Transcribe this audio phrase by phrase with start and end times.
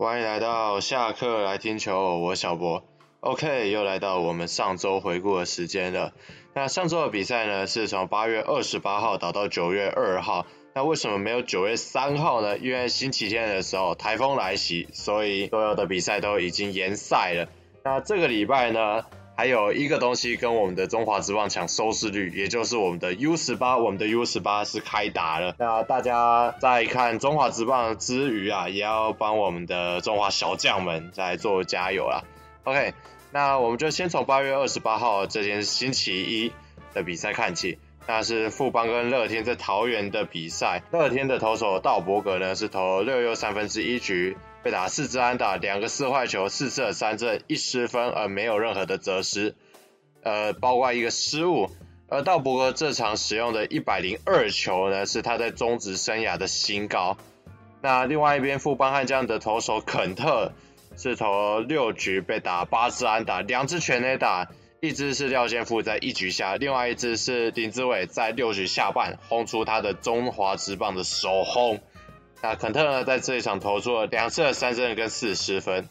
[0.00, 2.82] 欢迎来到下课来听球，我小博。
[3.20, 6.14] OK，又来到我们上周回顾的时间了。
[6.54, 10.46] 那上周的比赛呢，是从八月二十八号打到九月二号。
[10.74, 12.56] 那为什么没有九月三号呢？
[12.56, 17.48] 因为星期天的时候台风来袭，所以所有的比赛都已经延赛了。
[17.84, 19.04] 那这个礼拜呢，
[19.40, 25.54] 还有一个东西跟我们的中华职棒抢收视率，也就是我们的 U 十八，我们的 U 十八是开打了。
[25.58, 32.24] 那大家在看中华职棒之余啊，也要帮我们的中华小将们在做加油啦。
[32.64, 32.92] OK，
[33.32, 36.52] 那我们就先从八月二十八号这天星期一
[36.92, 37.78] 的比赛看起。
[38.06, 44.36] 那是富邦跟乐天在桃园的比赛，乐天的投手道伯格呢是投六又三分之一局。
[44.62, 49.54] 被打四支安打，两个四坏球，四次三振，一失分，而没有任何的折失，
[50.22, 51.70] 呃，包括一个失误。
[52.08, 57.16] 而道伯格这场使用的一百零二球呢，是他在中职生涯的新高。
[57.80, 60.52] 那另外一边，富邦悍将的投手肯特
[60.96, 64.48] 是投六局被打八支安打，两支全垒打，
[64.80, 71.80] 一支是廖健富在一局下，另外一支是丁志伟在六局下半轰出他的中华职棒的首轰。
[72.42, 75.88] 那肯特呢，在这一场投出了两次的三振跟四失分。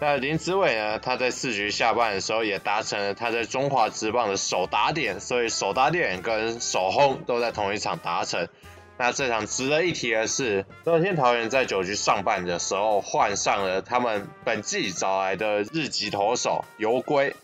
[0.00, 8.48] 那林子伟呢，他在四局下半的时候也达成了他在中华职棒的首打点，所以首打点跟首轰都在同一场达成。
[8.96, 17.34] 那这场值得一提的是，乐天桃园在九局上半的时候换上了他们本季找来的日籍投手游归，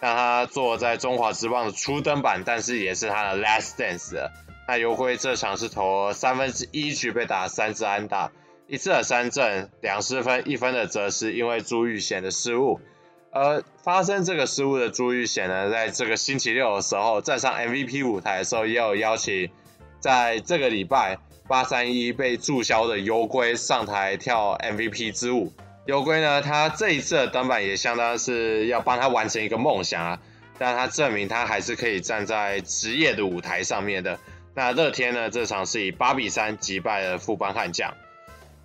[0.00, 4.30] 让他坐在中华职棒的初登板，但是也是他的 last dance 了。
[4.70, 8.30] 那游归这场是投三分之一局被打三支安打，
[8.68, 12.80] 一次的三振，两失分，一分的则是，因为朱玉贤的失误。
[13.32, 19.50] 而发生这个失误的朱玉贤呢，在这个星期六的时候站上 MVP 舞台的时候，也有邀请
[19.98, 25.52] 在这个礼拜八三一被注销的游归上台跳 MVP 之舞。
[25.86, 30.20] 游归呢，他这一次的登板也相当是要帮他完成一个梦想啊，
[30.58, 34.16] 但他证明他还是可以站在职业的舞台上面的。
[34.54, 37.94] 那乐天呢，这场是以八比三击败了富邦悍将。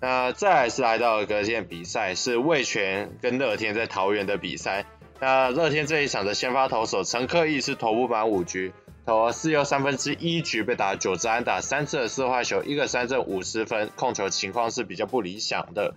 [0.00, 4.84] 那再来是来到了隔天比赛，是魏全跟乐天在桃园的比赛。
[5.20, 8.74] 那乐天这一场的先发投手陈克义是投不满五局，
[9.06, 15.94] 投了四又三分之一局被打九支安打，三次的四坏球，一个三振五十分，控球情况是比较不理想的。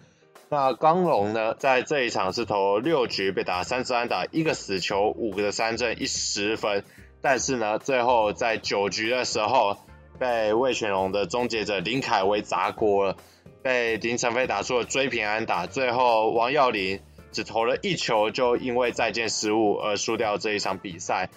[0.47, 6.85] 那刚龙呢，在这一场是投六局被打三支安打，一个死球，五个三振，一十分。
[7.21, 9.77] 但是呢，最后在九局的时候，
[10.17, 13.17] 被魏全龙的终结者林凯威砸锅了，
[13.61, 17.01] 被林晨飞打出了追平安打，最后王耀林
[17.33, 21.29] 只投了一球，就因为再见失误而输掉这一场比赛。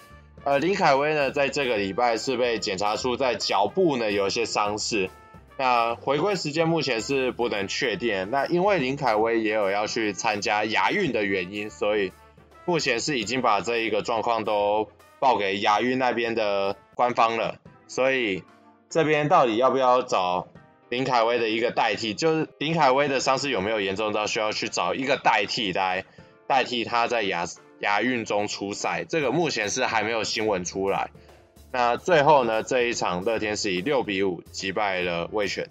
[0.45, 5.09] 而林凯威呢，在这个礼拜是被检查出在脚部呢有些伤势，
[5.57, 8.29] 那回归时间目前是不能确定。
[8.31, 12.13] 那因为林凯威也有要去参加亚运的原因，所以
[12.65, 14.87] 目前是已经把这一个状况都。
[15.23, 17.55] 报给亚运那边的官方了，
[17.87, 18.43] 所以
[18.89, 20.49] 这边到底要不要找
[20.89, 22.13] 林凯威的一个代替？
[22.13, 26.03] 就是林凯威的伤势有没有严重到需要去找一个代替来
[26.45, 27.45] 代替他在亚
[27.79, 29.05] 亚运中出赛？
[29.07, 31.11] 这个目前是还没有新闻出来。
[31.71, 35.69] 那最后呢，这一场乐天是以六比五击败了味全。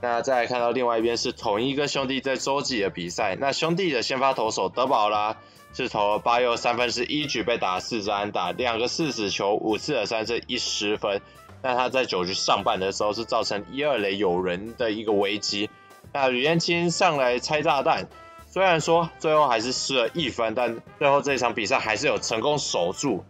[0.00, 5.36] 那再来看到另外一边是同一个兄弟在洲际的比赛，那兄弟的先发投手德保拉。
[5.72, 11.20] 是投八又三分之一局被打四支安打，两个四死球，五次的三振一失分。
[11.62, 15.68] 那他在九局上半的时候是造成一二垒有人的一个危机。
[16.12, 18.08] 那吕彦青上来拆炸弹，
[18.48, 23.24] 虽然说最后还是失了一分，但最后这一场比赛还是有成功守住。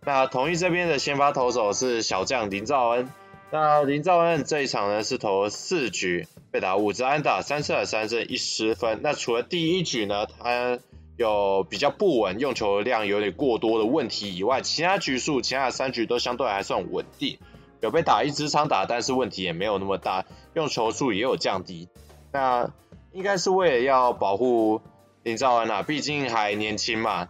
[0.00, 3.10] 那统一这边的先发投手是小将林兆恩。
[3.50, 9.00] 那林兆恩这一场呢是投了四局被打五支安打，三次的三振一失分。
[9.02, 10.78] 那除了第一局呢，他
[11.16, 17.38] 有比较不稳，用球量有点过多的问题以外，其他局数，其他三局都相对还算稳定。
[17.80, 20.24] 有被打一支长打，但是问题也没有那么大，
[20.54, 21.88] 用球数也有降低。
[22.32, 22.70] 那
[23.12, 24.80] 应该是为了要保护
[25.22, 27.28] 林兆恩啊，毕竟还年轻嘛，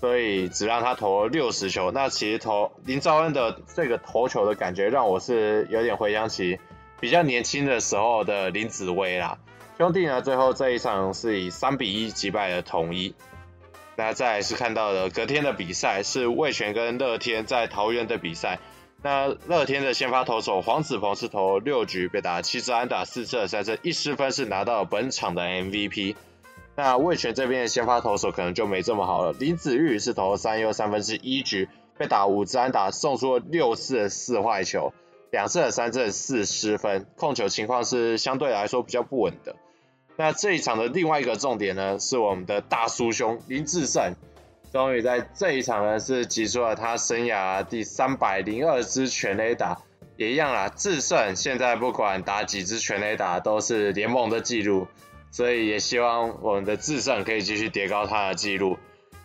[0.00, 1.90] 所以只让他投了六十球。
[1.90, 6.60] 那其实投林兆恩的这个投球的感觉，让我是有点回想起
[7.00, 9.38] 比较年轻的时候的林子崴啦。
[9.78, 13.14] 兄弟呢，最后这一场是以三比一击败了统一。
[13.96, 18.58] 那再来是看到了隔天的比赛，是味全跟乐天在桃园的比赛。
[19.02, 26.16] 那乐天的先发投手黄子鹏是投六局被打七支安打四次的三振一失分，是拿到本场的 MVP。
[26.74, 31.68] 那味全这边的先发投手可能就没这么好了，林子玉是投三又三分之一局
[31.98, 34.92] 被打五支安打，送出了六次的四坏球，
[35.30, 39.54] 两次的三振四失分，控球情况是相对来说比较不稳的。
[40.16, 44.14] 那这一场的另外一个重点呢，是我们的大叔兄林志胜，
[44.72, 49.78] 终于在这一场呢是击出了他生涯第三百零二支全垒打，
[50.16, 50.68] 也一样啦。
[50.68, 54.86] 智胜现在不管打几支全垒打都是联盟的记录，
[55.32, 58.78] 所以也希望我们的智胜可以继续叠高他的记录。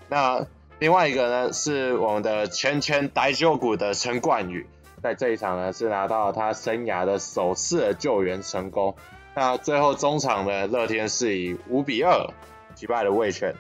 [0.08, 0.48] 那
[0.80, 4.66] 另外一个呢是我们的圈圈逮雕股的陈冠宇，
[5.04, 8.96] 在这一场呢是拿到他生涯的首次的救援成功。
[9.36, 12.34] 那最后中场的乐天是以五比二
[12.76, 13.56] 击败了味全。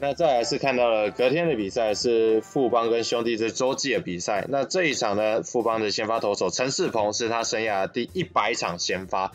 [0.00, 4.44] 那再来是看到了隔天的比赛是富邦跟兄弟这洲际的比赛。
[4.48, 9.32] 那这一场呢，富邦的先发投手陈世鹏是他生涯第一百场先发。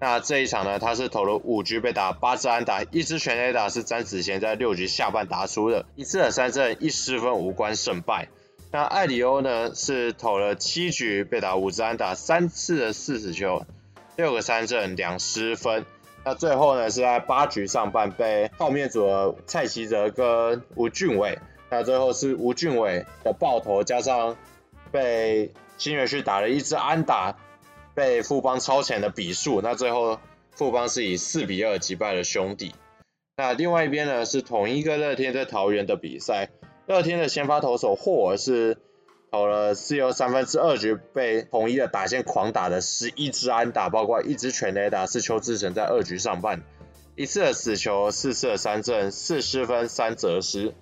[0.00, 8.28] 那这一场呢，他是投了五局被打八支安打，一支全垒打是詹子贤在六局下半打出的，一次的三振一失分无关胜败。
[8.72, 13.64] 那艾里欧呢是投了七局被打五支安打，三次的四死球。
[14.20, 15.86] 六个三振两失分，
[16.24, 21.38] 那最后呢是在八局上半被泡面组的蔡奇哲跟吴俊伟，
[21.70, 24.36] 那最后是吴俊伟的爆头加上
[24.92, 27.38] 被新人去打了一支安打，
[27.94, 30.20] 被富邦超前的比数，那最后
[30.52, 32.74] 富邦是以四比二击败了兄弟。
[33.38, 36.50] 那另外一边呢是同一个乐天在桃园的比赛，
[36.86, 38.76] 乐天的先发投手霍尔是。
[39.30, 46.62] 投了四又三分之二局，被统一的打线狂打的十一支安打，包括一支全垒打，是邱志成在二局上半
[47.14, 50.74] 一次的死球，四次的三振，四失分三责失。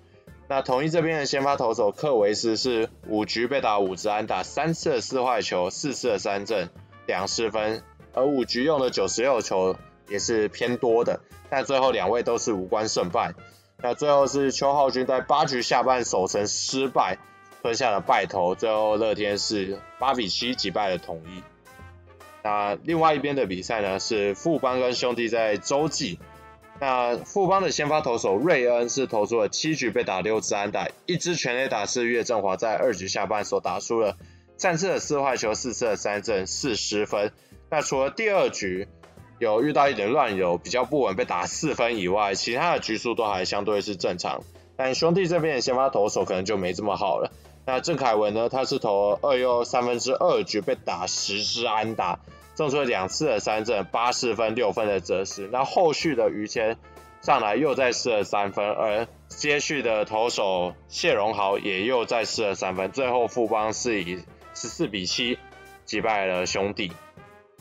[0.47, 6.69] 那统一这边的先发投手克维斯是五局被打五支安打，三次的四坏球，四次的三振，
[7.05, 7.83] 两失分。
[8.13, 9.75] 而五局用的九十六球
[10.07, 11.19] 也是偏多的，
[11.51, 13.35] 但最后两位都是无关胜败。
[13.77, 17.19] 那最后是邱浩军在八局下半守成失败。
[17.61, 21.43] 吞下了败投，最后乐天是八比七击败了统一。
[22.43, 26.19] 那另外一边的比赛呢，是富邦跟兄弟在洲际。
[26.79, 34.15] 那富邦的先发投手瑞恩是投出了七局被打六支安打，一支全垒打是岳振华在二局下半所打出了，
[34.57, 37.33] 三次的四坏球，四次的三振，四失分。
[37.69, 38.87] 那除了第二局
[39.39, 44.41] 有遇到一点乱流，比较不稳被打四分以外，其他的局数都还相对是正常。
[44.77, 47.33] 但兄弟这边的先发投手可能就没这么好了。
[47.71, 48.49] 那郑凯文呢？
[48.49, 52.17] 他是投二又三分之二局被打十支安打，
[52.55, 55.47] 中出了两次的三振，八四分六分的折失。
[55.51, 56.79] 那后续的于谦
[57.21, 62.91] 上来又再失了三分，而接续的投手谢荣豪也又再失了三分。
[62.91, 64.15] 最后富邦是以
[64.55, 65.37] 十四比七
[65.85, 66.91] 击败了兄弟。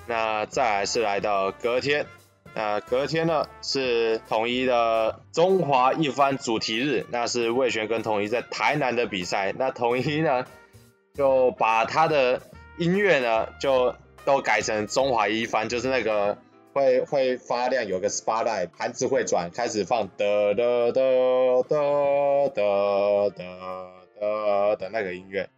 [0.07, 2.07] 那再来是来到隔天。
[2.55, 9.55] 那隔天呢是统一的中华一番主题日，那是味全跟统一在台南的比赛。
[9.57, 10.45] 那统一呢
[11.15, 12.43] 就把他的
[12.79, 16.39] 音乐呢就都改成中华一番，就是那个
[16.73, 25.49] 会会发亮，有个 spotlight，盘子会转，开始放的的的的的的的的那个音乐，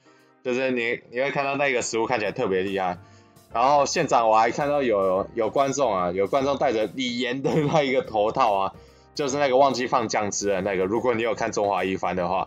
[0.45, 2.99] 就是你你会看到那个食物看起来特别厉害。
[3.53, 8.73] 然后现场我还看到有有观众啊，有观众戴着李严的那一个头套啊，
[9.15, 10.85] 就是那个忘记放酱汁的那个。
[10.85, 12.47] 如果你有看中华一番的话，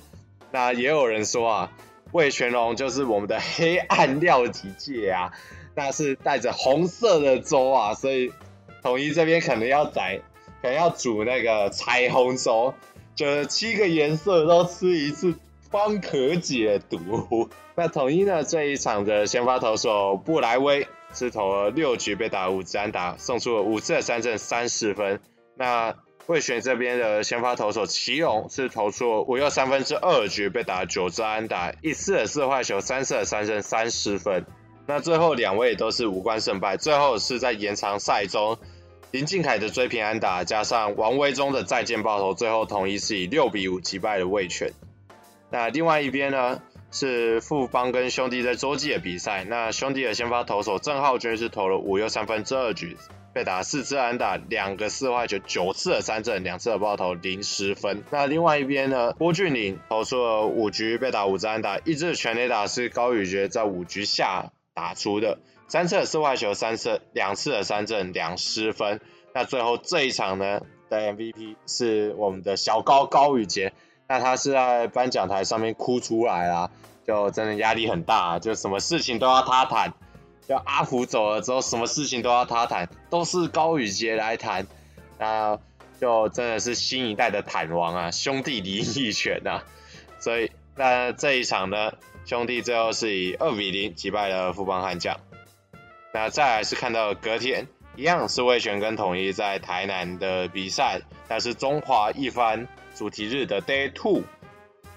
[0.51, 1.71] 那也有人说啊，
[2.13, 5.33] 味全龙就是我们的黑暗料理界啊，
[5.75, 8.31] 那是带着红色的粥啊，所以
[8.81, 10.21] 统一这边可能要宰，
[10.61, 12.73] 可能要煮那个彩虹粥，
[13.13, 15.35] 就是七个颜色都吃一次。
[15.73, 17.49] 方可解读。
[17.75, 18.43] 那统一呢？
[18.43, 25.19] 这一场的先发投手布莱威是投了六局被打五支安打，送出了五次的三振三十分。
[25.57, 25.95] 那
[26.27, 34.45] 味全这边的先发投手齐隆是投出了五又三分之二局被打九支安打，一次的四坏球，三次的三振三十分。
[34.85, 36.77] 那最后两位都是无关胜败。
[36.77, 38.59] 最后是在延长赛中，
[39.09, 44.71] 林靖凯的追平安打加上王维中的再见爆头，最后统一是以六比五击败了魏全。
[45.53, 49.43] 那另外一边呢，是富邦跟兄弟在洲际的比赛。
[49.43, 52.97] 那兄弟的先发投手郑浩均是投了五又三分之二局，
[53.35, 58.03] 被打四支安打，两个四坏球，九次的三振，两次的爆头，零失分。
[58.09, 68.99] 那另外一边呢，郭俊麟投出了五局被打五支安打，一支全垒打是高宇杰在五局下打出的，三次的四坏球，三次两次的三振，两失分。
[69.35, 73.71] 那最后这一场呢的 MVP 是我们的小高高宇杰。
[74.07, 76.69] 那他是在颁奖台上面哭出来啦，
[77.07, 79.93] 就真的压力很大，就什么事情都要他谈，
[80.47, 84.67] 就阿福走了之后，什么事情都要他谈，都是高宇杰来谈，
[85.17, 85.57] 那
[85.99, 89.63] 就真的是新一代的坦王啊，兄弟林益全啊，
[90.19, 91.93] 所以那这一场呢，
[92.25, 95.17] 兄弟最后是以二比零击败了富邦悍将，
[96.13, 104.23] 那再来是看到隔天一样是味全跟统一在台南的比赛，那是中华一番主题日的 Day Two。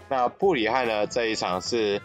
[0.09, 2.01] 那布里汉呢，这一场是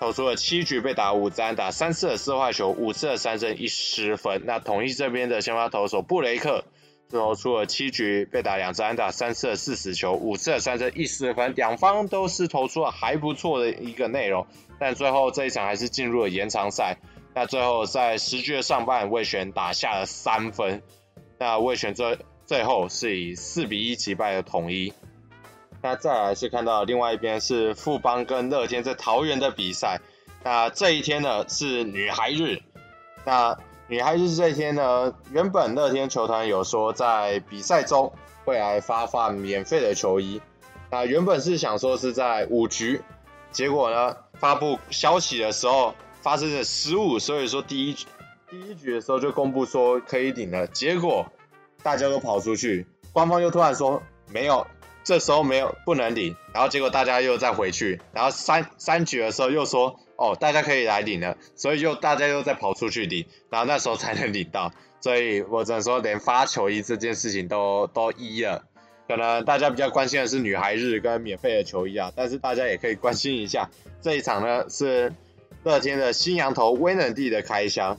[0.00, 4.42] 投出了七局被打五支安打，三次的四坏球，五次的三振一失分。
[4.44, 6.64] 那统一这边的先发投手布雷克
[7.10, 11.54] 投出了七局被打两支安打，三次的四死球，五次的三振一失分。
[11.54, 14.46] 两方都是投出了还不错的一个内容，
[14.78, 16.96] 但最后这一场还是进入了延长赛。
[17.34, 20.82] 那最后在十局的上半，味全打下了三分。
[21.38, 24.92] 那味全最最后是以四比一击败了统一。
[25.82, 30.00] 那再来是看到另外一边是富邦跟乐天在桃园的比赛。
[30.42, 32.60] 那这一天呢是女孩日。
[33.24, 38.12] 那女孩日这一天呢，原本乐天球团有说在比赛中
[38.44, 40.40] 会来发放免费的球衣。
[40.90, 43.02] 那原本是想说是在五局，
[43.50, 45.94] 结果呢发布消息的时候。
[46.22, 47.96] 发生了失误，所以说第一
[48.50, 51.24] 第一局的时候就公布说可以领了，结果
[51.82, 54.66] 大家都跑出去，官方又突然说没有，
[55.04, 68.64] 这时候没有不能领，然后结果大家又再回去，然后三三局的时候又说哦大家可以来领了，所以又大家又再跑出去领，然后那时候才能领到，所以我只能说连发球衣这件事情都都一了，
[69.08, 73.70] 可能大家比较关心的是女孩日跟免费的球衣啊，但是大家也可以关心一下
[74.02, 75.12] 这一场呢是。
[75.64, 77.98] 乐天的新羊头威能帝的开箱，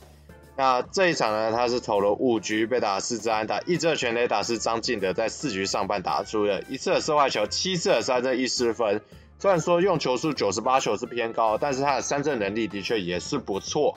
[0.58, 9.00] 那这一场呢，他是投了五局被打四支安打，一支全垒打是张进德在四局上半打出的，一次的四坏球，七次的三振一失分。
[9.38, 13.96] 虽然说用球数九十八球是偏高，但是他的三振能力的确也是不错。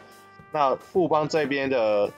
[0.52, 2.12] 那富邦这边的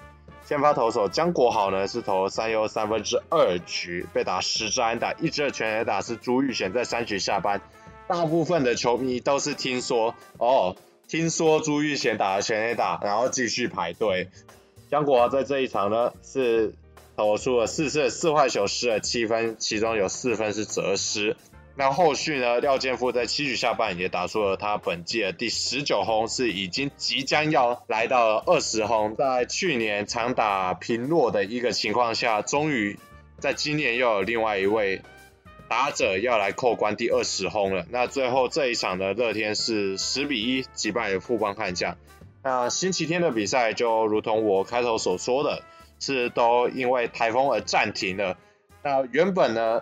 [0.43, 7.61] 先发投手江国豪呢，是投三优三分之二局被打十支安打，一支的全垒打是朱玉贤在三局下半。
[8.09, 10.75] 大部分的球迷都是听说哦。
[11.13, 14.29] 听说朱玉贤打了全垒打，然后继续排队。
[14.89, 16.73] 江国华在这一场呢是
[17.15, 21.37] 投出了四次四坏球，失了七分，其中有四分是折失。
[21.75, 29.15] 那后续呢，廖建富在七局下半也打出了他本季的第十九轰，是已经即将要来到了二十轰。
[29.15, 32.97] 在去年长打平落的一个情况下，终于
[33.37, 35.03] 在今年又有另外一位。
[35.73, 41.97] 打者要来扣关第二十轰了，那最后这一场的乐天是十比一击败了富邦悍将。
[42.43, 45.63] 那星期天的比赛就如同我开头所说的，
[45.99, 48.37] 是都因为台风而暂停了。
[48.83, 49.81] 那原本呢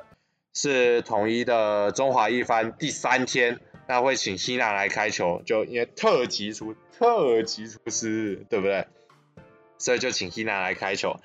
[0.54, 8.88] 是统一的中华一番第三天，那会请希娜来开球，就因为特级出特级出师，对不对？
[9.78, 11.20] 所以就请希娜来开球。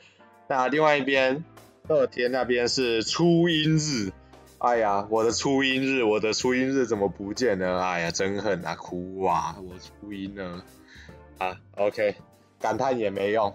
[0.48, 1.44] 那另外一边
[1.86, 4.10] 乐天那边是初音日。
[4.58, 7.80] 哎呀，我的初音日，我的初音日怎么不见了？
[7.82, 9.56] 哎呀，真恨啊，哭啊！
[9.58, 10.62] 我初音呢？
[11.38, 12.16] 啊，OK，
[12.58, 13.54] 感叹也没用。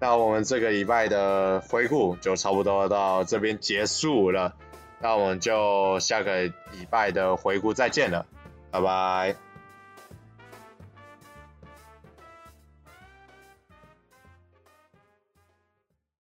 [0.00, 4.54] 那我们这个礼拜的回顾就差不多到这边结束了。
[5.00, 6.52] 那我们就下个礼
[6.90, 8.26] 拜的回顾再见了，
[8.70, 9.43] 拜拜。